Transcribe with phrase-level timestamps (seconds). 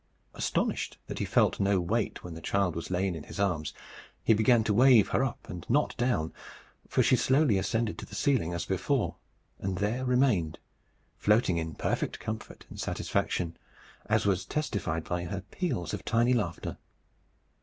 [0.33, 3.71] Astonished that he felt no weight when the child was laid in his arms,
[4.23, 6.33] he began to wave her up and not down,
[6.87, 9.17] for she slowly ascended to the ceiling as before,
[9.59, 10.57] and there remained
[11.19, 13.55] floating in perfect comfort and satisfaction,
[14.07, 16.79] as was testified by her peals of tiny laughter.